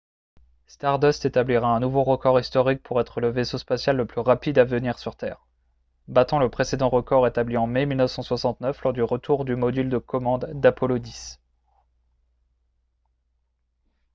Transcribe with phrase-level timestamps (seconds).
[0.65, 4.63] stardust établira un nouveau record historique pour être le vaisseau spatial le plus rapide à
[4.63, 5.45] revenir sur terre
[6.07, 10.49] battant le précédent record établi en mai 1969 lors du retour du module de commande
[10.55, 11.39] d'apollo x